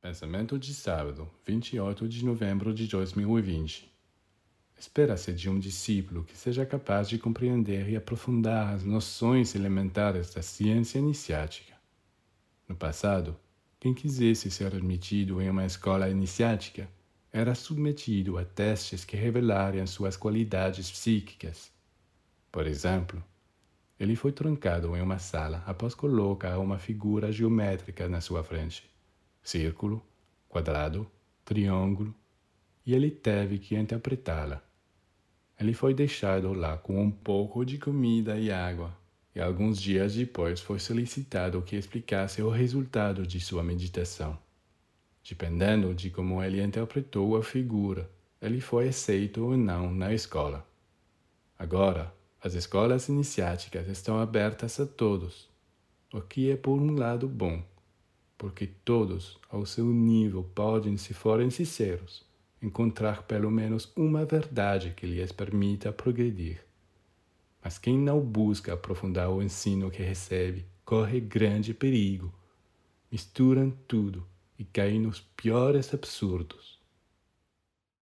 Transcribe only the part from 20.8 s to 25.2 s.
psíquicas. Por exemplo, ele foi trancado em uma